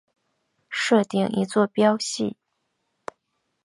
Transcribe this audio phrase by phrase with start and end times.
[0.67, 2.35] 设定一坐标系。